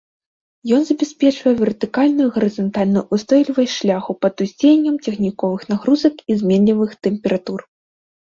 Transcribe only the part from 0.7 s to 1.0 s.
Ён